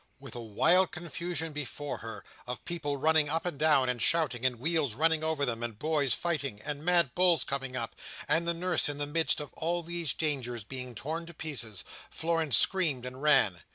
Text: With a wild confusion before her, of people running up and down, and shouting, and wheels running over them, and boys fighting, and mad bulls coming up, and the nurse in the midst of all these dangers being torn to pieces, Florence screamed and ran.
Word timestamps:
With 0.19 0.33
a 0.33 0.39
wild 0.39 0.89
confusion 0.89 1.53
before 1.53 1.97
her, 1.97 2.25
of 2.47 2.65
people 2.65 2.97
running 2.97 3.29
up 3.29 3.45
and 3.45 3.59
down, 3.59 3.87
and 3.87 4.01
shouting, 4.01 4.43
and 4.47 4.55
wheels 4.57 4.95
running 4.95 5.23
over 5.23 5.45
them, 5.45 5.61
and 5.61 5.77
boys 5.77 6.15
fighting, 6.15 6.59
and 6.65 6.83
mad 6.83 7.13
bulls 7.13 7.43
coming 7.43 7.75
up, 7.75 7.95
and 8.27 8.47
the 8.47 8.53
nurse 8.55 8.89
in 8.89 8.97
the 8.97 9.05
midst 9.05 9.39
of 9.39 9.53
all 9.53 9.83
these 9.83 10.15
dangers 10.15 10.63
being 10.63 10.95
torn 10.95 11.27
to 11.27 11.35
pieces, 11.35 11.83
Florence 12.09 12.57
screamed 12.57 13.05
and 13.05 13.21
ran. 13.21 13.61